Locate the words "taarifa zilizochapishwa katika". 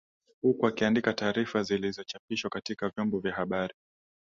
1.13-2.89